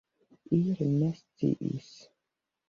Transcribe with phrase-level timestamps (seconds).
[0.59, 1.93] Ili ne sciis.